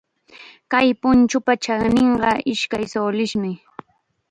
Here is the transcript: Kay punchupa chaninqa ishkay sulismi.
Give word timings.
Kay 0.71 0.87
punchupa 1.01 1.53
chaninqa 1.63 2.31
ishkay 2.53 2.85
sulismi. 2.93 3.51